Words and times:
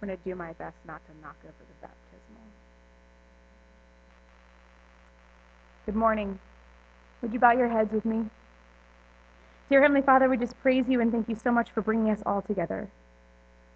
I'm 0.00 0.08
going 0.08 0.18
to 0.18 0.24
do 0.24 0.34
my 0.34 0.52
best 0.54 0.76
not 0.86 1.00
to 1.06 1.12
knock 1.22 1.36
over 1.44 1.52
the 1.58 1.86
baptismal. 1.86 2.42
Good 5.84 5.96
morning. 5.96 6.38
Would 7.20 7.34
you 7.34 7.38
bow 7.38 7.52
your 7.52 7.68
heads 7.68 7.92
with 7.92 8.06
me? 8.06 8.24
Dear 9.68 9.82
Heavenly 9.82 10.00
Father, 10.00 10.28
we 10.28 10.38
just 10.38 10.58
praise 10.62 10.86
you 10.88 11.00
and 11.00 11.12
thank 11.12 11.28
you 11.28 11.36
so 11.36 11.52
much 11.52 11.70
for 11.70 11.82
bringing 11.82 12.10
us 12.10 12.22
all 12.24 12.40
together. 12.40 12.88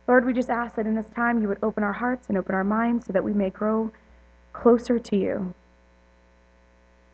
Lord, 0.08 0.24
we 0.24 0.32
just 0.32 0.48
ask 0.48 0.76
that 0.76 0.86
in 0.86 0.94
this 0.94 1.06
time 1.14 1.42
you 1.42 1.48
would 1.48 1.62
open 1.62 1.82
our 1.82 1.92
hearts 1.92 2.28
and 2.28 2.38
open 2.38 2.54
our 2.54 2.64
minds 2.64 3.06
so 3.06 3.12
that 3.12 3.22
we 3.22 3.34
may 3.34 3.50
grow 3.50 3.90
closer 4.54 4.98
to 4.98 5.16
you. 5.16 5.54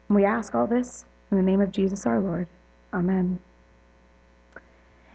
And 0.08 0.16
we 0.16 0.24
ask 0.24 0.54
all 0.54 0.68
this 0.68 1.04
in 1.32 1.36
the 1.36 1.42
name 1.42 1.60
of 1.60 1.72
Jesus 1.72 2.06
our 2.06 2.20
Lord. 2.20 2.46
Amen. 2.92 3.40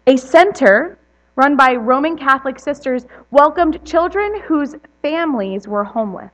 A 0.07 0.17
center 0.17 0.97
run 1.35 1.55
by 1.55 1.75
Roman 1.75 2.17
Catholic 2.17 2.59
sisters 2.59 3.05
welcomed 3.31 3.83
children 3.85 4.41
whose 4.41 4.75
families 5.01 5.67
were 5.67 5.83
homeless, 5.83 6.31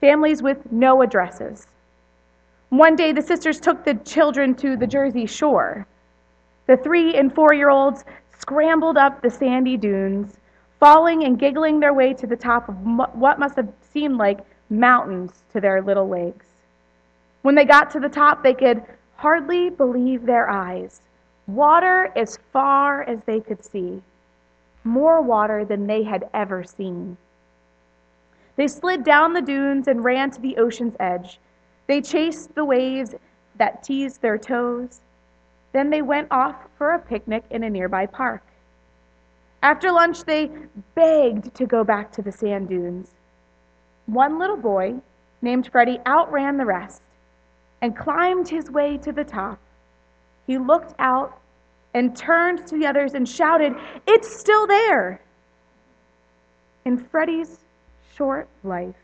families 0.00 0.42
with 0.42 0.70
no 0.70 1.02
addresses. 1.02 1.66
One 2.68 2.94
day, 2.94 3.12
the 3.12 3.22
sisters 3.22 3.58
took 3.58 3.84
the 3.84 3.94
children 3.94 4.54
to 4.56 4.76
the 4.76 4.86
Jersey 4.86 5.26
shore. 5.26 5.86
The 6.66 6.76
three 6.76 7.16
and 7.16 7.34
four 7.34 7.52
year 7.52 7.68
olds 7.68 8.04
scrambled 8.38 8.96
up 8.96 9.20
the 9.20 9.30
sandy 9.30 9.76
dunes, 9.76 10.36
falling 10.78 11.24
and 11.24 11.38
giggling 11.38 11.80
their 11.80 11.92
way 11.92 12.14
to 12.14 12.26
the 12.28 12.36
top 12.36 12.68
of 12.68 12.76
what 13.14 13.40
must 13.40 13.56
have 13.56 13.72
seemed 13.92 14.18
like 14.18 14.38
mountains 14.70 15.42
to 15.52 15.60
their 15.60 15.82
little 15.82 16.08
legs. 16.08 16.46
When 17.42 17.56
they 17.56 17.64
got 17.64 17.90
to 17.90 18.00
the 18.00 18.08
top, 18.08 18.42
they 18.42 18.54
could 18.54 18.82
hardly 19.16 19.68
believe 19.68 20.24
their 20.24 20.48
eyes. 20.48 21.00
Water 21.54 22.12
as 22.14 22.38
far 22.52 23.02
as 23.02 23.18
they 23.24 23.40
could 23.40 23.64
see, 23.64 24.00
more 24.84 25.20
water 25.20 25.64
than 25.64 25.88
they 25.88 26.04
had 26.04 26.28
ever 26.32 26.62
seen. 26.62 27.16
They 28.54 28.68
slid 28.68 29.02
down 29.02 29.32
the 29.32 29.42
dunes 29.42 29.88
and 29.88 30.04
ran 30.04 30.30
to 30.30 30.40
the 30.40 30.56
ocean's 30.58 30.94
edge. 31.00 31.40
They 31.88 32.02
chased 32.02 32.54
the 32.54 32.64
waves 32.64 33.16
that 33.56 33.82
teased 33.82 34.22
their 34.22 34.38
toes. 34.38 35.00
Then 35.72 35.90
they 35.90 36.02
went 36.02 36.28
off 36.30 36.54
for 36.78 36.92
a 36.92 37.00
picnic 37.00 37.42
in 37.50 37.64
a 37.64 37.70
nearby 37.70 38.06
park. 38.06 38.42
After 39.60 39.90
lunch, 39.90 40.22
they 40.22 40.52
begged 40.94 41.52
to 41.56 41.66
go 41.66 41.82
back 41.82 42.12
to 42.12 42.22
the 42.22 42.32
sand 42.32 42.68
dunes. 42.68 43.10
One 44.06 44.38
little 44.38 44.56
boy, 44.56 45.00
named 45.42 45.68
Freddie, 45.72 46.00
outran 46.06 46.58
the 46.58 46.64
rest 46.66 47.02
and 47.82 47.96
climbed 47.96 48.48
his 48.48 48.70
way 48.70 48.98
to 48.98 49.10
the 49.10 49.24
top. 49.24 49.58
He 50.50 50.58
looked 50.58 50.96
out 50.98 51.38
and 51.94 52.16
turned 52.16 52.66
to 52.66 52.76
the 52.76 52.84
others 52.84 53.14
and 53.14 53.28
shouted, 53.28 53.72
It's 54.04 54.28
still 54.36 54.66
there! 54.66 55.20
In 56.84 56.98
Freddie's 56.98 57.58
short 58.16 58.48
life, 58.64 58.96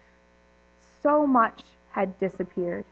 so 1.05 1.25
much 1.25 1.63
had 1.93 2.19
disappeared. 2.19 2.85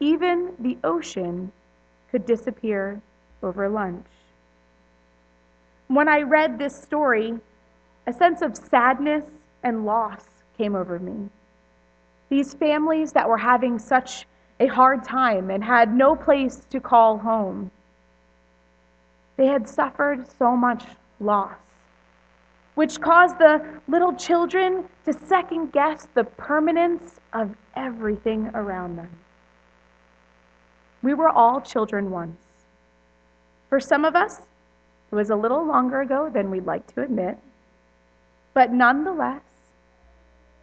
Even 0.00 0.52
the 0.58 0.76
ocean 0.84 1.50
could 2.10 2.26
disappear 2.26 3.00
over 3.42 3.70
lunch. 3.70 4.04
When 5.88 6.08
I 6.08 6.20
read 6.20 6.58
this 6.58 6.76
story, 6.76 7.40
a 8.06 8.12
sense 8.12 8.42
of 8.42 8.54
sadness 8.54 9.24
and 9.62 9.86
loss 9.86 10.26
came 10.58 10.74
over 10.76 10.98
me. 10.98 11.30
These 12.28 12.52
families 12.52 13.12
that 13.12 13.26
were 13.26 13.38
having 13.38 13.78
such 13.78 14.26
a 14.60 14.66
hard 14.66 15.04
time 15.04 15.50
and 15.50 15.62
had 15.62 15.94
no 15.94 16.16
place 16.16 16.62
to 16.70 16.80
call 16.80 17.18
home. 17.18 17.70
They 19.36 19.46
had 19.46 19.68
suffered 19.68 20.26
so 20.38 20.56
much 20.56 20.84
loss, 21.20 21.56
which 22.74 23.00
caused 23.00 23.38
the 23.38 23.62
little 23.86 24.14
children 24.14 24.84
to 25.04 25.12
second 25.26 25.72
guess 25.72 26.08
the 26.14 26.24
permanence 26.24 27.20
of 27.34 27.54
everything 27.74 28.50
around 28.54 28.96
them. 28.96 29.10
We 31.02 31.12
were 31.12 31.28
all 31.28 31.60
children 31.60 32.10
once. 32.10 32.40
For 33.68 33.78
some 33.78 34.04
of 34.04 34.16
us, 34.16 34.40
it 35.10 35.14
was 35.14 35.30
a 35.30 35.36
little 35.36 35.64
longer 35.64 36.00
ago 36.00 36.30
than 36.32 36.50
we'd 36.50 36.66
like 36.66 36.86
to 36.94 37.02
admit, 37.02 37.36
but 38.54 38.72
nonetheless, 38.72 39.42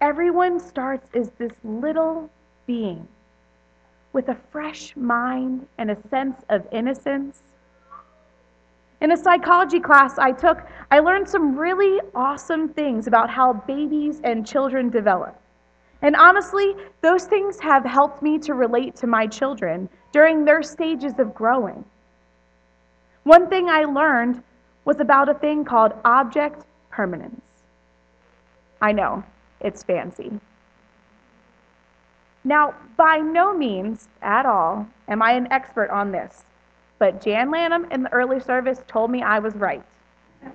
everyone 0.01 0.59
starts 0.59 1.07
as 1.13 1.29
this 1.37 1.53
little 1.63 2.29
being 2.65 3.07
with 4.13 4.29
a 4.29 4.37
fresh 4.51 4.95
mind 4.95 5.67
and 5.77 5.91
a 5.91 5.97
sense 6.09 6.37
of 6.49 6.65
innocence. 6.71 7.41
In 9.01 9.11
a 9.11 9.17
psychology 9.17 9.79
class 9.79 10.17
I 10.17 10.31
took, 10.31 10.61
I 10.89 10.99
learned 10.99 11.27
some 11.27 11.57
really 11.57 11.99
awesome 12.15 12.69
things 12.69 13.07
about 13.07 13.29
how 13.29 13.53
babies 13.53 14.21
and 14.23 14.47
children 14.47 14.89
develop. 14.89 15.37
And 16.03 16.15
honestly, 16.15 16.75
those 17.01 17.25
things 17.25 17.59
have 17.59 17.83
helped 17.83 18.21
me 18.21 18.37
to 18.39 18.53
relate 18.53 18.95
to 18.97 19.07
my 19.07 19.25
children 19.25 19.89
during 20.11 20.45
their 20.45 20.61
stages 20.61 21.13
of 21.17 21.33
growing. 21.33 21.83
One 23.23 23.49
thing 23.49 23.69
I 23.69 23.83
learned 23.85 24.43
was 24.85 24.99
about 24.99 25.29
a 25.29 25.33
thing 25.33 25.65
called 25.65 25.93
object 26.05 26.65
permanence. 26.91 27.41
I 28.81 28.91
know, 28.91 29.23
it's 29.61 29.81
fancy. 29.81 30.39
Now, 32.43 32.73
by 32.97 33.17
no 33.17 33.53
means 33.53 34.09
at 34.21 34.45
all 34.45 34.85
am 35.07 35.21
I 35.21 35.31
an 35.33 35.47
expert 35.51 35.89
on 35.89 36.11
this, 36.11 36.43
but 36.99 37.21
Jan 37.21 37.49
Lanham 37.51 37.87
in 37.91 38.03
the 38.03 38.11
early 38.11 38.39
service 38.39 38.81
told 38.87 39.11
me 39.11 39.21
I 39.21 39.39
was 39.39 39.55
right. 39.55 39.83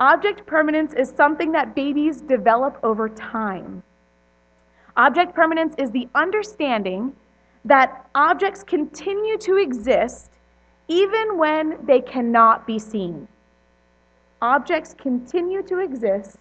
Object 0.00 0.46
permanence 0.46 0.92
is 0.92 1.10
something 1.10 1.50
that 1.52 1.74
babies 1.74 2.20
develop 2.20 2.78
over 2.84 3.08
time. 3.08 3.82
Object 4.96 5.34
permanence 5.34 5.74
is 5.76 5.90
the 5.90 6.08
understanding 6.14 7.12
that 7.64 8.06
objects 8.14 8.62
continue 8.62 9.36
to 9.38 9.56
exist 9.56 10.30
even 10.86 11.36
when 11.36 11.78
they 11.84 12.00
cannot 12.00 12.66
be 12.66 12.78
seen. 12.78 13.26
Objects 14.40 14.94
continue 14.94 15.62
to 15.62 15.78
exist 15.78 16.38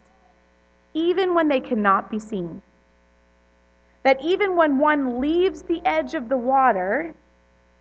even 0.98 1.36
when 1.36 1.48
they 1.48 1.60
cannot 1.60 2.10
be 2.10 2.18
seen. 2.18 2.62
That 4.04 4.20
even 4.22 4.56
when 4.56 4.80
one 4.80 5.22
leaves 5.22 5.62
the 5.62 5.82
edge 5.86 6.16
of 6.16 6.28
the 6.28 6.38
water, 6.38 7.14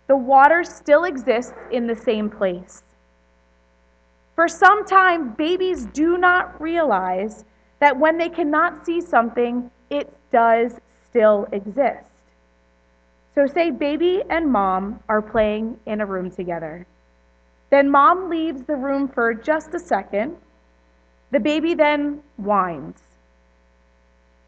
the 0.07 0.15
water 0.15 0.63
still 0.63 1.05
exists 1.05 1.53
in 1.71 1.87
the 1.87 1.95
same 1.95 2.29
place. 2.29 2.83
For 4.35 4.47
some 4.47 4.85
time, 4.85 5.31
babies 5.31 5.85
do 5.85 6.17
not 6.17 6.61
realize 6.61 7.43
that 7.79 7.97
when 7.97 8.17
they 8.17 8.29
cannot 8.29 8.85
see 8.85 9.01
something, 9.01 9.71
it 9.89 10.13
does 10.31 10.73
still 11.09 11.47
exist. 11.51 12.03
So, 13.33 13.47
say 13.47 13.71
baby 13.71 14.21
and 14.29 14.51
mom 14.51 14.99
are 15.09 15.21
playing 15.21 15.79
in 15.85 16.01
a 16.01 16.05
room 16.05 16.29
together. 16.29 16.85
Then 17.69 17.89
mom 17.89 18.29
leaves 18.29 18.63
the 18.63 18.75
room 18.75 19.07
for 19.07 19.33
just 19.33 19.73
a 19.73 19.79
second. 19.79 20.37
The 21.31 21.39
baby 21.39 21.73
then 21.73 22.21
whines. 22.37 23.06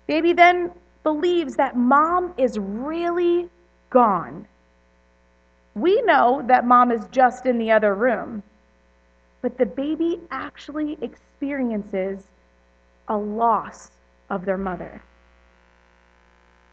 Baby 0.10 0.34
then 0.34 0.72
believes 1.04 1.56
that 1.58 1.78
mom 1.78 2.34
is 2.36 2.58
really 2.58 3.48
gone. 3.92 4.48
We 5.76 6.02
know 6.02 6.42
that 6.48 6.66
mom 6.66 6.92
is 6.92 7.06
just 7.12 7.46
in 7.46 7.60
the 7.60 7.70
other 7.70 7.94
room, 7.94 8.42
but 9.44 9.60
the 9.60 9.68
baby 9.68 10.20
actually 10.32 10.98
experiences 11.04 12.24
a 13.08 13.16
loss 13.16 13.92
of 14.32 14.46
their 14.46 14.58
mother. 14.58 15.00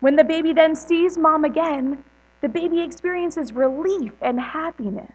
When 0.01 0.17
the 0.17 0.25
baby 0.25 0.55
then 0.55 0.75
sees 0.75 1.19
mom 1.19 1.45
again, 1.45 2.03
the 2.41 2.49
baby 2.49 2.81
experiences 2.81 3.53
relief 3.53 4.13
and 4.23 4.41
happiness. 4.41 5.13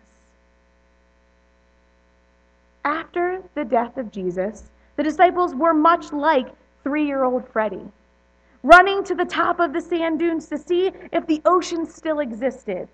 After 2.86 3.41
the 3.56 3.66
death 3.66 3.97
of 3.97 4.12
Jesus, 4.12 4.70
the 4.96 5.02
disciples 5.02 5.56
were 5.56 5.74
much 5.74 6.14
like 6.14 6.50
three 6.84 7.08
year 7.08 7.24
old 7.24 7.47
Freddie 7.47 7.90
running 8.63 9.03
to 9.03 9.16
the 9.16 9.25
top 9.25 9.59
of 9.59 9.73
the 9.73 9.81
sand 9.81 10.19
dunes 10.19 10.47
to 10.47 10.58
see 10.58 10.91
if 11.11 11.25
the 11.28 11.41
ocean 11.46 11.85
still 11.85 12.19
existed. 12.19 12.87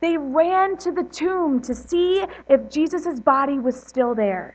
They 0.00 0.16
ran 0.18 0.76
to 0.78 0.92
the 0.92 1.04
tomb 1.04 1.62
to 1.62 1.74
see 1.74 2.24
if 2.48 2.70
Jesus' 2.70 3.20
body 3.20 3.58
was 3.58 3.80
still 3.80 4.14
there. 4.14 4.54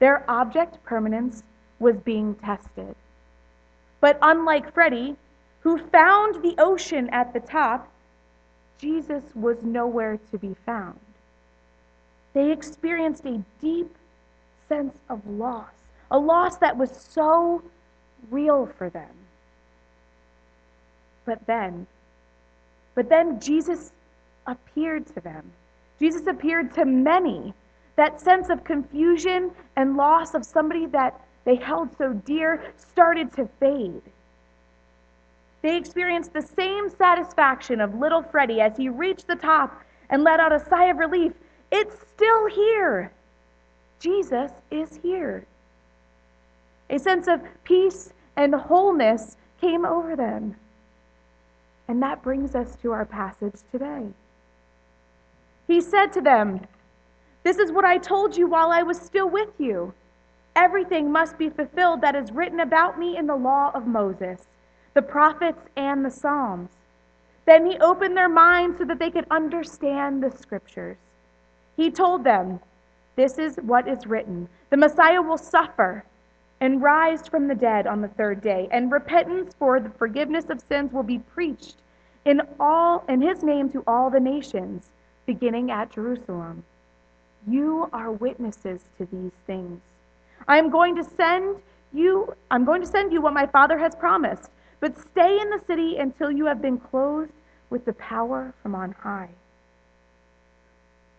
Their 0.00 0.28
object 0.28 0.82
permanence 0.84 1.42
was 1.78 1.96
being 1.98 2.34
tested. 2.36 2.96
But 4.00 4.18
unlike 4.22 4.72
Freddie, 4.72 5.16
who 5.60 5.78
found 5.78 6.42
the 6.42 6.54
ocean 6.58 7.08
at 7.10 7.32
the 7.32 7.40
top, 7.40 7.88
Jesus 8.78 9.22
was 9.34 9.56
nowhere 9.62 10.18
to 10.30 10.38
be 10.38 10.54
found. 10.66 10.98
They 12.32 12.50
experienced 12.50 13.24
a 13.24 13.42
deep 13.60 13.94
sense 14.68 14.94
of 15.08 15.24
loss, 15.26 15.70
a 16.10 16.18
loss 16.18 16.56
that 16.56 16.76
was 16.76 16.90
so 16.90 17.62
real 18.30 18.66
for 18.66 18.90
them. 18.90 19.23
But 21.26 21.46
then, 21.46 21.86
but 22.94 23.08
then 23.08 23.40
Jesus 23.40 23.92
appeared 24.46 25.06
to 25.14 25.20
them. 25.20 25.50
Jesus 26.00 26.26
appeared 26.26 26.74
to 26.74 26.84
many. 26.84 27.54
that 27.96 28.20
sense 28.20 28.50
of 28.50 28.64
confusion 28.64 29.50
and 29.76 29.96
loss 29.96 30.34
of 30.34 30.44
somebody 30.44 30.86
that 30.86 31.20
they 31.44 31.56
held 31.56 31.88
so 31.96 32.12
dear 32.12 32.72
started 32.76 33.32
to 33.34 33.48
fade. 33.60 34.02
They 35.62 35.76
experienced 35.76 36.32
the 36.32 36.42
same 36.42 36.90
satisfaction 36.90 37.80
of 37.80 37.94
little 37.94 38.22
Freddie 38.22 38.60
as 38.60 38.76
he 38.76 38.88
reached 38.88 39.26
the 39.26 39.36
top 39.36 39.82
and 40.10 40.22
let 40.22 40.40
out 40.40 40.52
a 40.52 40.64
sigh 40.68 40.86
of 40.86 40.98
relief. 40.98 41.32
It's 41.70 41.96
still 42.14 42.46
here. 42.48 43.12
Jesus 44.00 44.50
is 44.70 44.98
here. 45.02 45.46
A 46.90 46.98
sense 46.98 47.28
of 47.28 47.40
peace 47.64 48.12
and 48.36 48.54
wholeness 48.54 49.36
came 49.60 49.86
over 49.86 50.16
them. 50.16 50.56
And 51.88 52.02
that 52.02 52.22
brings 52.22 52.54
us 52.54 52.76
to 52.76 52.92
our 52.92 53.04
passage 53.04 53.56
today. 53.70 54.06
He 55.66 55.80
said 55.80 56.12
to 56.14 56.20
them, 56.20 56.60
This 57.42 57.58
is 57.58 57.72
what 57.72 57.84
I 57.84 57.98
told 57.98 58.36
you 58.36 58.46
while 58.46 58.70
I 58.70 58.82
was 58.82 58.98
still 58.98 59.28
with 59.28 59.50
you. 59.58 59.92
Everything 60.56 61.10
must 61.10 61.36
be 61.36 61.48
fulfilled 61.48 62.00
that 62.00 62.14
is 62.14 62.32
written 62.32 62.60
about 62.60 62.98
me 62.98 63.16
in 63.16 63.26
the 63.26 63.36
law 63.36 63.70
of 63.74 63.86
Moses, 63.86 64.46
the 64.94 65.02
prophets, 65.02 65.62
and 65.76 66.04
the 66.04 66.10
Psalms. 66.10 66.70
Then 67.46 67.66
he 67.66 67.78
opened 67.78 68.16
their 68.16 68.28
minds 68.28 68.78
so 68.78 68.84
that 68.84 68.98
they 68.98 69.10
could 69.10 69.26
understand 69.30 70.22
the 70.22 70.30
scriptures. 70.30 70.96
He 71.76 71.90
told 71.90 72.24
them, 72.24 72.60
This 73.16 73.38
is 73.38 73.56
what 73.56 73.88
is 73.88 74.06
written 74.06 74.48
the 74.70 74.76
Messiah 74.76 75.22
will 75.22 75.38
suffer 75.38 76.04
and 76.60 76.82
rise 76.82 77.28
from 77.28 77.48
the 77.48 77.54
dead 77.54 77.86
on 77.86 78.00
the 78.00 78.08
third 78.08 78.40
day, 78.40 78.68
and 78.70 78.90
repentance 78.90 79.54
for 79.58 79.80
the 79.80 79.90
forgiveness 79.90 80.46
of 80.50 80.62
sins 80.68 80.92
will 80.92 81.02
be 81.02 81.18
preached 81.18 81.76
in 82.24 82.40
all 82.58 83.04
in 83.08 83.20
his 83.20 83.42
name 83.42 83.68
to 83.70 83.82
all 83.86 84.10
the 84.10 84.20
nations, 84.20 84.90
beginning 85.26 85.70
at 85.70 85.90
Jerusalem. 85.90 86.64
You 87.46 87.88
are 87.92 88.12
witnesses 88.12 88.84
to 88.98 89.06
these 89.06 89.32
things. 89.46 89.80
I 90.48 90.58
am 90.58 90.70
going 90.70 90.96
to 90.96 91.04
send 91.04 91.56
you 91.92 92.34
I'm 92.50 92.64
going 92.64 92.80
to 92.80 92.86
send 92.86 93.12
you 93.12 93.20
what 93.20 93.32
my 93.32 93.46
Father 93.46 93.78
has 93.78 93.94
promised, 93.94 94.50
but 94.80 94.98
stay 94.98 95.40
in 95.40 95.50
the 95.50 95.60
city 95.66 95.96
until 95.98 96.30
you 96.30 96.46
have 96.46 96.60
been 96.60 96.78
clothed 96.78 97.32
with 97.70 97.84
the 97.84 97.92
power 97.94 98.52
from 98.62 98.74
on 98.74 98.92
high. 98.92 99.30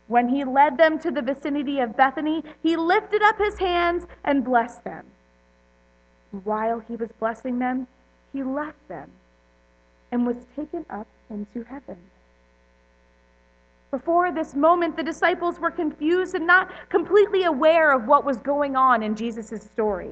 When 0.07 0.29
he 0.29 0.43
led 0.43 0.77
them 0.77 0.99
to 0.99 1.11
the 1.11 1.21
vicinity 1.21 1.79
of 1.79 1.97
Bethany, 1.97 2.43
he 2.61 2.75
lifted 2.75 3.23
up 3.23 3.37
his 3.37 3.57
hands 3.57 4.05
and 4.23 4.43
blessed 4.43 4.83
them. 4.83 5.05
While 6.43 6.79
he 6.79 6.95
was 6.95 7.09
blessing 7.19 7.59
them, 7.59 7.87
he 8.33 8.43
left 8.43 8.87
them 8.87 9.09
and 10.11 10.25
was 10.25 10.37
taken 10.55 10.85
up 10.89 11.07
into 11.29 11.63
heaven. 11.63 11.97
Before 13.91 14.31
this 14.31 14.53
moment, 14.55 14.97
the 14.97 15.03
disciples 15.03 15.59
were 15.59 15.71
confused 15.71 16.35
and 16.35 16.45
not 16.45 16.69
completely 16.89 17.43
aware 17.43 17.93
of 17.93 18.07
what 18.07 18.25
was 18.25 18.37
going 18.37 18.75
on 18.75 19.03
in 19.03 19.15
Jesus' 19.15 19.63
story. 19.63 20.11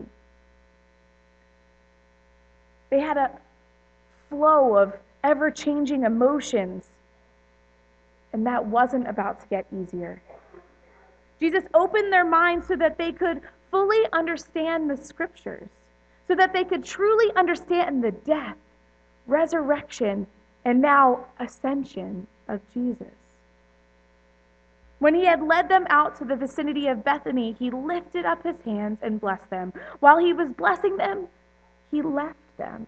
They 2.90 3.00
had 3.00 3.18
a 3.18 3.32
flow 4.30 4.78
of 4.78 4.94
ever 5.24 5.52
changing 5.52 6.04
emotions, 6.04 6.86
and 8.32 8.46
that 8.46 8.66
wasn't 8.66 9.08
about 9.08 9.42
to 9.42 9.48
get 9.48 9.66
easier. 9.74 10.22
Jesus 11.40 11.66
opened 11.74 12.14
their 12.14 12.26
minds 12.26 12.68
so 12.68 12.76
that 12.76 12.98
they 12.98 13.12
could 13.12 13.42
fully 13.70 14.06
understand 14.14 14.90
the 14.90 14.96
scriptures 14.96 15.68
so 16.28 16.36
that 16.36 16.54
they 16.54 16.64
could 16.64 16.84
truly 16.84 17.32
understand 17.36 18.04
the 18.04 18.12
death, 18.12 18.58
resurrection, 19.28 20.28
and 20.66 20.82
now 20.82 21.26
ascension 21.40 22.28
of 22.48 22.62
Jesus. 22.74 23.14
When 25.00 25.16
he 25.16 25.26
had 25.26 25.44
led 25.44 25.68
them 25.68 25.86
out 25.90 26.18
to 26.20 26.26
the 26.26 26.36
vicinity 26.36 26.88
of 26.88 27.04
Bethany, 27.04 27.56
he 27.60 27.70
lifted 27.70 28.26
up 28.26 28.44
his 28.44 28.56
hands 28.64 29.00
and 29.02 29.20
blessed 29.20 29.50
them. 29.50 29.74
While 30.00 30.18
he 30.18 30.32
was 30.32 30.50
blessing 30.52 30.96
them, 30.96 31.28
he 31.92 32.02
left 32.02 32.38
them. 32.58 32.88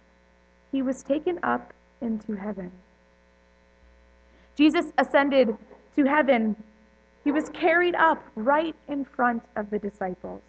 He 0.72 0.82
was 0.82 1.04
taken 1.04 1.40
up 1.44 1.74
into 2.00 2.36
heaven. 2.36 2.72
Jesus 4.56 4.86
ascended 4.98 5.58
to 5.98 6.06
heaven. 6.06 6.56
He 7.26 7.32
was 7.32 7.50
carried 7.50 7.96
up 7.96 8.24
right 8.36 8.76
in 8.88 9.04
front 9.04 9.44
of 9.58 9.70
the 9.70 9.80
disciples. 9.80 10.42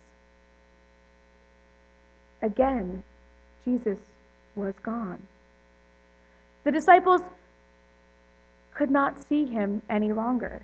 Again, 2.43 3.03
Jesus 3.65 3.99
was 4.55 4.75
gone. 4.83 5.23
The 6.65 6.73
disciples 6.73 7.23
could 8.75 8.91
not 8.91 9.23
see 9.29 9.47
him 9.47 9.81
any 9.89 10.13
longer. 10.13 10.61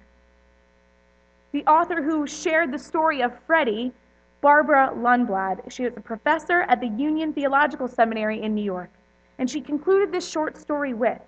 The 1.52 1.64
author 1.66 2.02
who 2.02 2.26
shared 2.26 2.72
the 2.72 2.78
story 2.78 3.22
of 3.22 3.38
Freddie, 3.46 3.92
Barbara 4.40 4.92
Lundblad, 4.94 5.70
she 5.70 5.84
was 5.84 5.96
a 5.96 6.00
professor 6.00 6.62
at 6.62 6.80
the 6.80 6.88
Union 6.88 7.32
Theological 7.32 7.88
Seminary 7.88 8.42
in 8.42 8.54
New 8.54 8.64
York, 8.64 8.90
and 9.38 9.48
she 9.48 9.60
concluded 9.60 10.12
this 10.12 10.28
short 10.28 10.56
story 10.56 10.94
with 10.94 11.20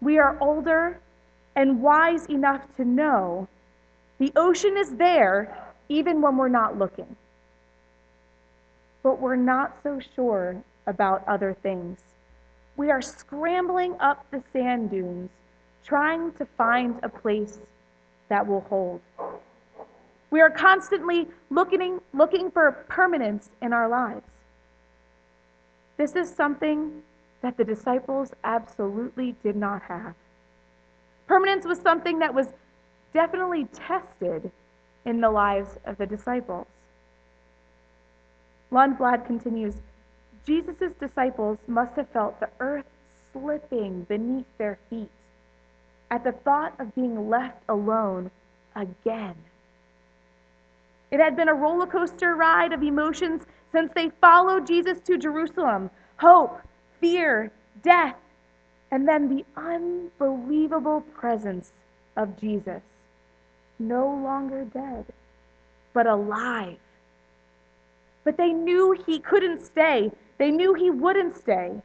We 0.00 0.18
are 0.18 0.36
older 0.40 0.98
and 1.56 1.80
wise 1.80 2.26
enough 2.26 2.62
to 2.76 2.84
know 2.84 3.48
the 4.18 4.32
ocean 4.36 4.76
is 4.76 4.94
there 4.96 5.56
even 5.88 6.20
when 6.20 6.36
we're 6.36 6.48
not 6.48 6.78
looking 6.78 7.16
but 9.04 9.20
we're 9.20 9.36
not 9.36 9.76
so 9.84 10.00
sure 10.16 10.56
about 10.88 11.22
other 11.28 11.56
things. 11.62 12.00
We 12.76 12.90
are 12.90 13.02
scrambling 13.02 13.94
up 14.00 14.26
the 14.32 14.42
sand 14.52 14.90
dunes, 14.90 15.30
trying 15.84 16.32
to 16.32 16.46
find 16.58 16.98
a 17.04 17.08
place 17.08 17.58
that 18.28 18.44
will 18.44 18.62
hold. 18.62 19.00
We 20.30 20.40
are 20.40 20.50
constantly 20.50 21.28
looking, 21.50 22.00
looking 22.12 22.50
for 22.50 22.72
permanence 22.88 23.50
in 23.62 23.72
our 23.72 23.88
lives. 23.88 24.26
This 25.96 26.16
is 26.16 26.28
something 26.28 27.02
that 27.42 27.56
the 27.56 27.64
disciples 27.64 28.32
absolutely 28.42 29.36
did 29.44 29.54
not 29.54 29.82
have. 29.82 30.14
Permanence 31.28 31.66
was 31.66 31.78
something 31.78 32.18
that 32.18 32.34
was 32.34 32.48
definitely 33.12 33.68
tested 33.72 34.50
in 35.04 35.20
the 35.20 35.30
lives 35.30 35.78
of 35.84 35.98
the 35.98 36.06
disciples. 36.06 36.66
Lundblad 38.70 39.26
continues 39.26 39.74
Jesus' 40.46 40.92
disciples 41.00 41.58
must 41.66 41.96
have 41.96 42.08
felt 42.10 42.38
the 42.40 42.50
earth 42.60 42.84
slipping 43.32 44.02
beneath 44.02 44.46
their 44.58 44.78
feet 44.90 45.10
at 46.10 46.22
the 46.22 46.32
thought 46.32 46.78
of 46.78 46.94
being 46.94 47.28
left 47.28 47.62
alone 47.68 48.30
again. 48.76 49.34
It 51.10 51.20
had 51.20 51.36
been 51.36 51.48
a 51.48 51.54
roller 51.54 51.86
coaster 51.86 52.34
ride 52.34 52.72
of 52.72 52.82
emotions 52.82 53.44
since 53.72 53.92
they 53.94 54.10
followed 54.20 54.66
Jesus 54.66 55.00
to 55.00 55.16
Jerusalem. 55.16 55.90
Hope, 56.18 56.60
fear, 57.00 57.50
death, 57.82 58.16
and 58.90 59.08
then 59.08 59.28
the 59.28 59.44
unbelievable 59.56 61.00
presence 61.00 61.72
of 62.16 62.38
Jesus, 62.38 62.82
no 63.78 64.06
longer 64.06 64.64
dead, 64.64 65.06
but 65.92 66.06
alive 66.06 66.78
but 68.24 68.36
they 68.36 68.52
knew 68.52 68.96
he 69.06 69.18
couldn't 69.18 69.64
stay. 69.64 70.10
They 70.38 70.50
knew 70.50 70.74
he 70.74 70.90
wouldn't 70.90 71.36
stay. 71.36 71.80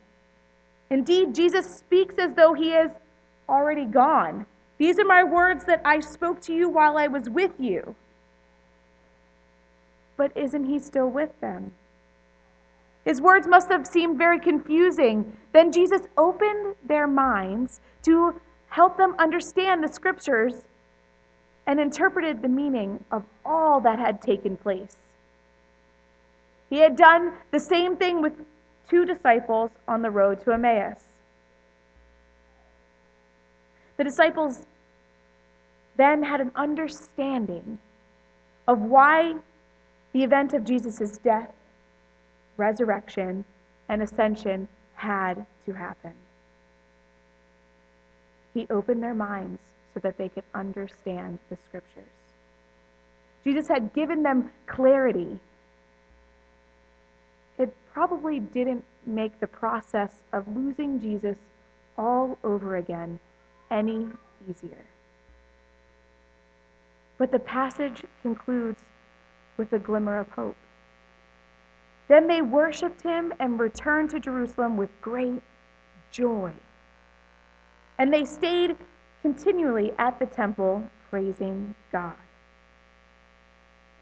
Indeed, 0.90 1.36
Jesus 1.36 1.70
speaks 1.70 2.16
as 2.18 2.34
though 2.34 2.54
he 2.54 2.72
is 2.72 2.90
already 3.48 3.86
gone. 3.86 4.46
These 4.78 4.98
are 4.98 5.06
my 5.06 5.24
words 5.24 5.66
that 5.66 5.82
I 5.86 6.00
spoke 6.00 6.42
to 6.42 6.54
you 6.54 6.70
while 6.70 6.98
I 6.98 7.08
was 7.08 7.30
with 7.30 7.52
you. 7.60 7.96
But 10.18 10.36
isn't 10.36 10.66
he 10.66 10.80
still 10.80 11.10
with 11.10 11.38
them? 11.42 11.72
His 13.06 13.22
words 13.22 13.48
must 13.48 13.70
have 13.70 13.86
seemed 13.86 14.18
very 14.18 14.40
confusing. 14.40 15.32
Then 15.54 15.72
Jesus 15.72 16.02
opened 16.18 16.76
their 16.86 17.08
minds 17.08 17.82
to 18.04 18.40
help 18.68 18.98
them 18.98 19.16
understand 19.20 19.84
the 19.84 19.88
scriptures 19.88 20.54
and 21.68 21.80
interpreted 21.80 22.42
the 22.42 22.48
meaning 22.48 23.04
of 23.12 23.24
all 23.46 23.80
that 23.82 24.00
had 24.00 24.22
taken 24.22 24.58
place. 24.58 24.96
He 26.70 26.78
had 26.78 26.96
done 26.96 27.34
the 27.52 27.60
same 27.60 27.96
thing 27.96 28.22
with 28.22 28.34
two 28.90 29.06
disciples 29.06 29.72
on 29.88 30.02
the 30.02 30.12
road 30.12 30.44
to 30.44 30.52
Emmaus. 30.52 31.00
The 33.98 34.04
disciples 34.04 34.66
then 35.98 36.24
had 36.24 36.42
an 36.42 36.52
understanding 36.56 37.78
of 38.68 38.80
why 38.80 39.34
the 40.14 40.24
event 40.24 40.54
of 40.54 40.64
Jesus' 40.64 41.18
death, 41.18 41.52
resurrection, 42.58 43.44
and 43.90 44.02
ascension 44.02 44.68
had 44.94 45.46
to 45.66 45.74
happen. 45.74 46.14
He 48.54 48.68
opened 48.70 49.04
their 49.04 49.14
minds 49.14 49.60
so 49.94 50.00
that 50.02 50.18
they 50.18 50.30
could 50.30 50.44
understand 50.54 51.40
the 51.50 51.58
scriptures. 51.68 52.04
Jesus 53.44 53.68
had 53.68 53.94
given 53.94 54.24
them 54.24 54.52
clarity 54.68 55.28
it 55.32 55.49
probably 57.94 58.40
didn't 58.40 58.84
make 59.06 59.40
the 59.40 59.48
process 59.48 60.10
of 60.34 60.48
losing 60.56 61.00
Jesus 61.00 61.38
all 61.98 62.38
over 62.44 62.78
again 62.78 63.20
any 63.72 64.08
easier. 64.50 64.86
But 67.18 67.32
the 67.32 67.40
passage 67.40 68.04
concludes 68.22 68.80
with 69.58 69.74
a 69.74 69.80
glimmer 69.80 70.20
of 70.20 70.30
hope. 70.30 70.56
Then 72.08 72.28
they 72.28 72.42
worshiped 72.42 73.02
him 73.04 73.34
and 73.40 73.60
returned 73.60 74.10
to 74.12 74.20
Jerusalem 74.20 74.78
with 74.78 74.90
great 75.02 75.42
joy. 76.12 76.52
And 78.00 78.12
they 78.12 78.26
stayed 78.26 78.76
continually 79.22 79.92
at 80.00 80.18
the 80.18 80.26
temple 80.26 80.84
praising 81.10 81.76
God. 81.92 82.16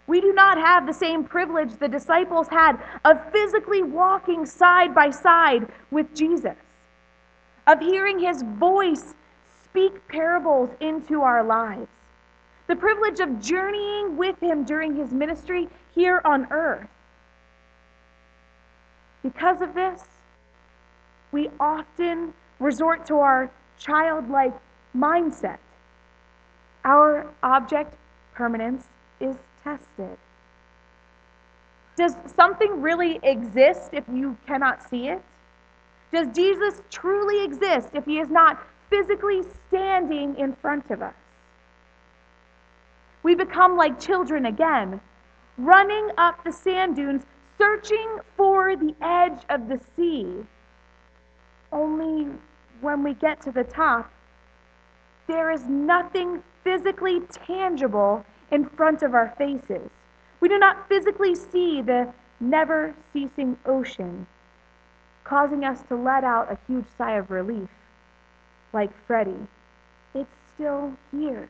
We 0.08 0.22
do 0.22 0.34
not 0.34 0.58
have 0.58 0.88
the 0.88 0.94
same 0.94 1.26
privilege 1.26 1.76
the 1.76 1.88
disciples 1.90 2.48
had 2.48 2.80
of 3.04 3.32
physically 3.32 3.84
walking 3.84 4.46
side 4.46 4.96
by 4.96 5.10
side 5.10 5.68
with 5.92 6.16
Jesus, 6.16 6.56
of 7.68 7.80
hearing 7.80 8.18
his 8.18 8.42
voice 8.42 9.14
speak 9.66 10.08
parables 10.08 10.70
into 10.80 11.22
our 11.22 11.44
lives, 11.44 11.90
the 12.68 12.76
privilege 12.76 13.20
of 13.20 13.42
journeying 13.42 14.16
with 14.16 14.40
him 14.42 14.64
during 14.64 14.96
his 14.96 15.12
ministry 15.12 15.68
here 15.94 16.22
on 16.24 16.48
earth. 16.52 16.88
Because 19.24 19.62
of 19.62 19.74
this, 19.74 20.02
we 21.34 21.50
often 21.60 22.34
resort 22.60 23.06
to 23.08 23.16
our 23.20 23.52
childlike 23.78 24.54
mindset. 24.96 25.58
Our 26.86 27.28
object 27.44 27.94
permanence 28.34 28.86
is 29.20 29.36
tested. 29.68 30.18
Does 31.98 32.16
something 32.36 32.82
really 32.82 33.20
exist 33.24 33.90
if 33.92 34.04
you 34.14 34.38
cannot 34.46 34.88
see 34.90 35.08
it? 35.10 35.22
Does 36.14 36.28
Jesus 36.34 36.82
truly 36.90 37.44
exist 37.44 37.90
if 37.94 38.06
he 38.06 38.20
is 38.20 38.30
not 38.30 38.66
physically 38.90 39.42
standing 39.68 40.38
in 40.38 40.54
front 40.56 40.90
of 40.92 41.02
us? 41.02 41.16
We 43.24 43.36
become 43.36 43.76
like 43.76 44.00
children 44.00 44.46
again, 44.46 45.02
running 45.58 46.12
up 46.18 46.44
the 46.44 46.52
sand 46.52 46.96
dunes, 46.96 47.24
searching 47.58 48.20
for 48.38 48.76
the 48.76 48.96
edge 49.02 49.40
of 49.50 49.68
the 49.68 49.80
sea. 49.96 50.46
Only 51.74 52.28
when 52.80 53.04
we 53.04 53.16
get 53.16 53.42
to 53.42 53.52
the 53.52 53.64
top, 53.64 54.10
there 55.28 55.52
is 55.52 55.66
nothing 55.66 56.42
physically 56.64 57.20
tangible 57.32 58.24
in 58.52 58.66
front 58.66 59.04
of 59.04 59.14
our 59.14 59.34
faces. 59.38 59.90
We 60.40 60.50
do 60.50 60.60
not 60.60 60.88
physically 60.88 61.36
see 61.36 61.82
the 61.82 62.14
never 62.40 62.94
ceasing 63.14 63.58
ocean, 63.66 64.28
causing 65.24 65.64
us 65.64 65.82
to 65.90 65.96
let 65.96 66.24
out 66.24 66.52
a 66.52 66.58
huge 66.68 66.86
sigh 66.98 67.18
of 67.18 67.32
relief, 67.32 67.70
like 68.74 68.92
Freddie. 69.06 69.48
It's 70.14 70.30
still 70.56 70.94
here. 71.12 71.50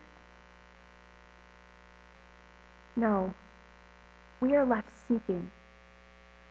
No, 2.95 3.33
we 4.39 4.55
are 4.55 4.65
left 4.65 4.89
seeking. 5.07 5.51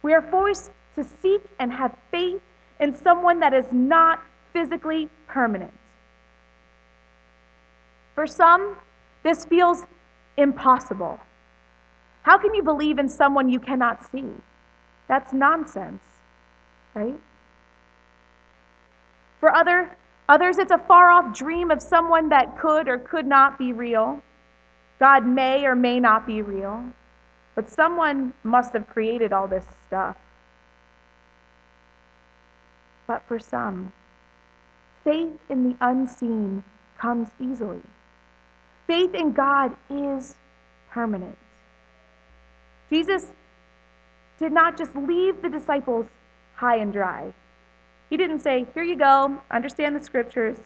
We 0.03 0.15
are 0.15 0.23
forced 0.23 0.71
to 0.95 1.05
seek 1.23 1.43
and 1.59 1.73
have 1.73 1.97
faith 2.11 2.41
in 2.79 2.95
someone 2.95 3.41
that 3.41 3.53
is 3.53 3.67
not 3.73 4.23
physically 4.53 5.09
permanent. 5.27 5.73
For 8.15 8.27
some, 8.27 8.77
this 9.23 9.45
feels 9.45 9.85
impossible. 10.37 11.19
How 12.23 12.39
can 12.39 12.55
you 12.55 12.63
believe 12.63 12.99
in 12.99 13.09
someone 13.09 13.49
you 13.49 13.61
cannot 13.61 14.11
see? 14.11 14.25
That's 15.09 15.33
nonsense, 15.33 16.03
right? 16.95 17.19
For 19.39 19.55
other, 19.55 19.97
others, 20.29 20.59
it's 20.59 20.73
a 20.73 20.79
far 20.79 21.11
off 21.11 21.37
dream 21.37 21.71
of 21.71 21.81
someone 21.81 22.29
that 22.31 22.59
could 22.59 22.89
or 22.89 22.99
could 22.99 23.27
not 23.27 23.59
be 23.59 23.73
real. 23.73 24.21
God 24.99 25.27
may 25.27 25.65
or 25.67 25.75
may 25.75 26.01
not 26.01 26.27
be 26.27 26.43
real, 26.43 26.85
but 27.55 27.71
someone 27.71 28.33
must 28.43 28.73
have 28.73 28.89
created 28.89 29.33
all 29.33 29.47
this 29.47 29.65
stuff. 29.87 30.17
But 33.07 33.23
for 33.29 33.39
some, 33.39 33.93
faith 35.05 35.39
in 35.49 35.69
the 35.69 35.77
unseen 35.81 36.65
comes 36.99 37.29
easily. 37.41 37.83
Faith 38.87 39.15
in 39.15 39.33
God 39.33 39.75
is 39.91 40.37
permanent. 40.91 41.37
Jesus 42.89 43.27
did 44.39 44.53
not 44.53 44.79
just 44.79 44.95
leave 44.95 45.43
the 45.43 45.49
disciples 45.49 46.07
high 46.55 46.77
and 46.77 46.93
dry. 46.93 47.33
He 48.11 48.17
didn't 48.17 48.41
say, 48.41 48.67
Here 48.75 48.85
you 48.85 48.97
go, 48.97 49.41
understand 49.51 49.97
the 49.97 50.05
scriptures, 50.05 50.57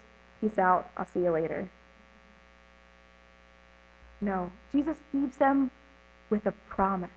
peace 0.41 0.59
out, 0.59 0.91
I'll 0.97 1.07
see 1.15 1.21
you 1.21 1.31
later. 1.31 1.69
No, 4.21 4.53
Jesus 4.73 4.97
leaves 5.15 5.37
them 5.39 5.71
with 6.29 6.45
a 6.45 6.53
promise. 6.69 7.11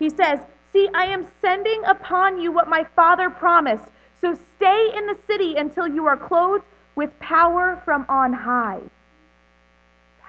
He 0.00 0.10
says, 0.10 0.40
See, 0.72 0.88
I 0.92 1.06
am 1.06 1.28
sending 1.40 1.84
upon 1.86 2.40
you 2.40 2.50
what 2.50 2.68
my 2.68 2.84
Father 2.96 3.30
promised. 3.30 3.84
So 4.20 4.36
stay 4.56 4.90
in 4.96 5.06
the 5.06 5.16
city 5.28 5.54
until 5.56 5.86
you 5.86 6.06
are 6.06 6.16
clothed 6.16 6.64
with 6.96 7.16
power 7.20 7.80
from 7.84 8.04
on 8.08 8.32
high 8.32 8.80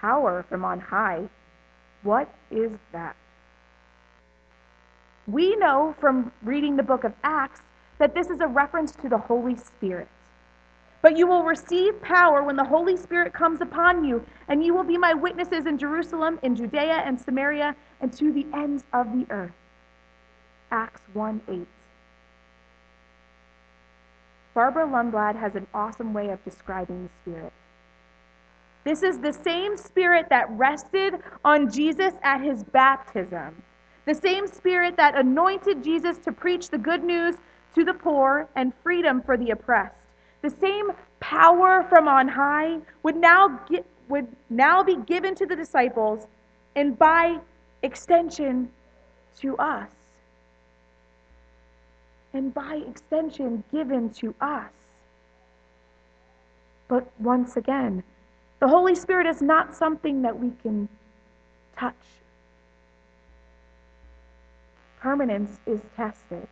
power 0.06 0.46
from 0.48 0.64
on 0.64 0.80
high. 0.80 1.24
What 2.04 2.30
is 2.52 2.72
that? 2.92 3.16
We 5.28 5.56
know 5.56 5.96
from 6.00 6.32
reading 6.44 6.76
the 6.76 6.84
book 6.84 7.04
of 7.04 7.14
Acts 7.24 7.62
that 7.98 8.14
this 8.14 8.30
is 8.30 8.40
a 8.40 8.48
reference 8.48 8.92
to 9.02 9.10
the 9.10 9.18
Holy 9.18 9.56
Spirit. 9.56 10.08
But 11.02 11.18
you 11.18 11.26
will 11.26 11.44
receive 11.44 12.00
power 12.04 12.44
when 12.44 12.56
the 12.56 12.64
Holy 12.64 12.98
Spirit 12.98 13.34
comes 13.34 13.62
upon 13.62 14.04
you, 14.04 14.24
and 14.48 14.64
you 14.64 14.76
will 14.76 14.84
be 14.84 14.98
my 14.98 15.14
witnesses 15.16 15.66
in 15.66 15.78
Jerusalem, 15.78 16.38
in 16.44 16.56
Judea 16.56 17.02
and 17.06 17.20
Samaria, 17.20 17.76
and 18.02 18.14
to 18.14 18.32
the 18.32 18.46
ends 18.54 18.84
of 18.94 19.12
the 19.12 19.26
earth. 19.32 19.58
Acts 20.70 21.02
1 21.14 21.42
8. 21.50 21.68
Barbara 24.54 24.86
Lundblad 24.86 25.36
has 25.36 25.56
an 25.56 25.66
awesome 25.74 26.14
way 26.14 26.30
of 26.30 26.44
describing 26.44 27.04
the 27.04 27.10
Spirit. 27.22 27.54
This 28.86 29.02
is 29.02 29.18
the 29.18 29.34
same 29.34 29.78
spirit 29.78 30.28
that 30.30 30.48
rested 30.52 31.16
on 31.44 31.72
Jesus 31.72 32.14
at 32.22 32.40
his 32.40 32.64
baptism. 32.64 33.62
The 34.06 34.14
same 34.14 34.46
spirit 34.46 34.96
that 34.98 35.18
anointed 35.18 35.84
Jesus 35.84 36.20
to 36.20 36.32
preach 36.32 36.70
the 36.70 36.78
good 36.78 37.04
news 37.04 37.36
to 37.74 37.84
the 37.84 37.96
poor 37.96 38.48
and 38.56 38.72
freedom 38.84 39.24
for 39.24 39.38
the 39.38 39.50
oppressed. 39.50 39.96
The 40.44 40.52
same 40.62 40.92
power 41.20 41.84
from 41.90 42.08
on 42.08 42.28
high 42.28 42.78
would 43.02 43.16
now, 43.16 43.60
get, 43.68 43.84
would 44.08 44.28
now 44.52 44.84
be 44.84 44.98
given 44.98 45.34
to 45.36 45.48
the 45.48 45.56
disciples 45.56 46.28
and 46.76 46.98
by 46.98 47.40
extension 47.82 48.70
to 49.40 49.58
us. 49.58 49.90
And 52.34 52.54
by 52.54 52.84
extension, 52.88 53.64
given 53.72 54.12
to 54.12 54.36
us. 54.42 54.70
But 56.88 57.10
once 57.20 57.58
again, 57.58 58.04
the 58.60 58.68
Holy 58.68 58.96
Spirit 58.96 59.28
is 59.28 59.42
not 59.42 59.76
something 59.76 60.22
that 60.22 60.38
we 60.38 60.52
can 60.62 60.88
touch. 61.78 61.94
Permanence 65.00 65.60
is 65.66 65.82
tested. 65.96 66.48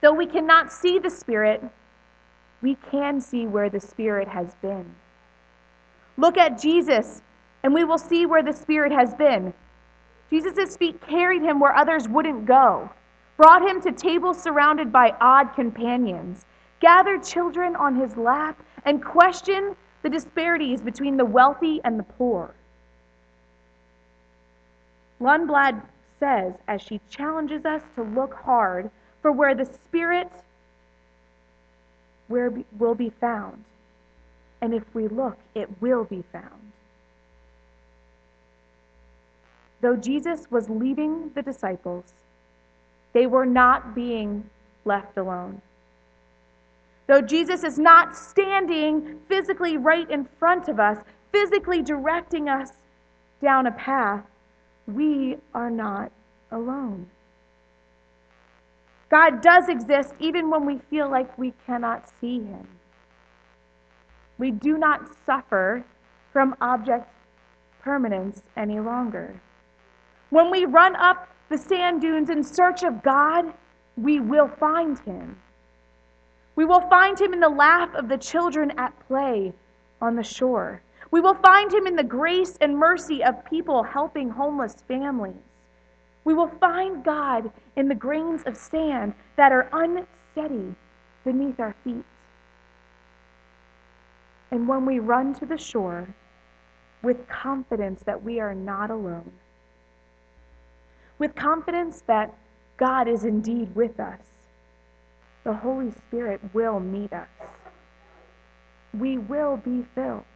Though 0.00 0.12
we 0.12 0.26
cannot 0.26 0.72
see 0.72 0.98
the 0.98 1.10
Spirit, 1.10 1.62
we 2.60 2.76
can 2.90 3.20
see 3.20 3.46
where 3.46 3.70
the 3.70 3.80
Spirit 3.80 4.28
has 4.28 4.54
been. 4.56 4.94
Look 6.16 6.36
at 6.36 6.60
Jesus, 6.60 7.22
and 7.62 7.72
we 7.72 7.84
will 7.84 7.98
see 7.98 8.26
where 8.26 8.42
the 8.42 8.52
Spirit 8.52 8.92
has 8.92 9.14
been. 9.14 9.52
Jesus' 10.30 10.76
feet 10.76 11.00
carried 11.00 11.42
him 11.42 11.58
where 11.60 11.74
others 11.74 12.08
wouldn't 12.08 12.44
go, 12.44 12.90
brought 13.36 13.68
him 13.68 13.80
to 13.82 13.92
tables 13.92 14.40
surrounded 14.42 14.92
by 14.92 15.14
odd 15.20 15.54
companions, 15.54 16.44
gathered 16.80 17.24
children 17.24 17.76
on 17.76 17.94
his 17.96 18.16
lap, 18.16 18.62
and 18.84 19.04
question 19.04 19.76
the 20.02 20.08
disparities 20.08 20.80
between 20.80 21.16
the 21.16 21.24
wealthy 21.24 21.80
and 21.84 21.98
the 21.98 22.04
poor. 22.04 22.54
Lundblad 25.20 25.82
says, 26.20 26.54
as 26.68 26.80
she 26.80 27.00
challenges 27.10 27.64
us 27.64 27.82
to 27.96 28.02
look 28.02 28.34
hard 28.34 28.90
for 29.20 29.32
where 29.32 29.54
the 29.54 29.64
Spirit 29.64 30.30
will 32.28 32.94
be 32.94 33.10
found. 33.20 33.64
And 34.60 34.74
if 34.74 34.84
we 34.94 35.08
look, 35.08 35.36
it 35.54 35.68
will 35.80 36.04
be 36.04 36.22
found. 36.32 36.72
Though 39.80 39.96
Jesus 39.96 40.50
was 40.50 40.68
leaving 40.68 41.30
the 41.34 41.42
disciples, 41.42 42.04
they 43.12 43.26
were 43.26 43.46
not 43.46 43.94
being 43.94 44.48
left 44.84 45.16
alone. 45.16 45.62
Though 47.08 47.22
Jesus 47.22 47.64
is 47.64 47.78
not 47.78 48.14
standing 48.14 49.18
physically 49.28 49.78
right 49.78 50.08
in 50.10 50.28
front 50.38 50.68
of 50.68 50.78
us, 50.78 50.98
physically 51.32 51.82
directing 51.82 52.50
us 52.50 52.68
down 53.42 53.66
a 53.66 53.72
path, 53.72 54.24
we 54.86 55.38
are 55.54 55.70
not 55.70 56.12
alone. 56.52 57.06
God 59.10 59.40
does 59.40 59.68
exist 59.70 60.12
even 60.20 60.50
when 60.50 60.66
we 60.66 60.78
feel 60.90 61.10
like 61.10 61.36
we 61.38 61.54
cannot 61.64 62.10
see 62.20 62.40
him. 62.40 62.68
We 64.36 64.50
do 64.50 64.76
not 64.76 65.00
suffer 65.24 65.82
from 66.32 66.54
object 66.60 67.08
permanence 67.80 68.42
any 68.56 68.80
longer. 68.80 69.40
When 70.28 70.50
we 70.50 70.66
run 70.66 70.94
up 70.96 71.26
the 71.48 71.56
sand 71.56 72.02
dunes 72.02 72.28
in 72.28 72.44
search 72.44 72.82
of 72.82 73.02
God, 73.02 73.46
we 73.96 74.20
will 74.20 74.48
find 74.60 74.98
him. 75.00 75.38
We 76.58 76.64
will 76.64 76.80
find 76.80 77.16
him 77.20 77.32
in 77.32 77.38
the 77.38 77.48
laugh 77.48 77.94
of 77.94 78.08
the 78.08 78.18
children 78.18 78.72
at 78.78 78.92
play 79.06 79.52
on 80.02 80.16
the 80.16 80.24
shore. 80.24 80.82
We 81.12 81.20
will 81.20 81.36
find 81.36 81.72
him 81.72 81.86
in 81.86 81.94
the 81.94 82.02
grace 82.02 82.58
and 82.60 82.76
mercy 82.76 83.22
of 83.22 83.44
people 83.44 83.84
helping 83.84 84.28
homeless 84.28 84.74
families. 84.88 85.36
We 86.24 86.34
will 86.34 86.50
find 86.58 87.04
God 87.04 87.52
in 87.76 87.86
the 87.86 87.94
grains 87.94 88.42
of 88.44 88.56
sand 88.56 89.14
that 89.36 89.52
are 89.52 89.68
unsteady 89.72 90.74
beneath 91.22 91.60
our 91.60 91.76
feet. 91.84 92.04
And 94.50 94.66
when 94.66 94.84
we 94.84 94.98
run 94.98 95.34
to 95.34 95.46
the 95.46 95.58
shore 95.58 96.12
with 97.04 97.28
confidence 97.28 98.02
that 98.04 98.20
we 98.20 98.40
are 98.40 98.56
not 98.56 98.90
alone, 98.90 99.30
with 101.20 101.36
confidence 101.36 102.02
that 102.08 102.34
God 102.78 103.06
is 103.06 103.22
indeed 103.22 103.72
with 103.76 104.00
us, 104.00 104.18
the 105.48 105.54
Holy 105.54 105.90
Spirit 105.92 106.42
will 106.52 106.78
meet 106.78 107.10
us. 107.10 107.26
We 108.92 109.16
will 109.16 109.56
be 109.56 109.82
filled. 109.94 110.26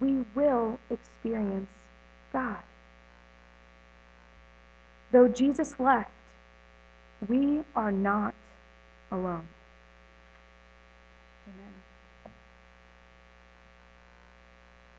We 0.00 0.24
will 0.36 0.78
experience 0.88 1.68
God. 2.32 2.62
Though 5.10 5.26
Jesus 5.26 5.80
left, 5.80 6.12
we 7.26 7.62
are 7.74 7.90
not 7.90 8.36
alone. 9.10 9.48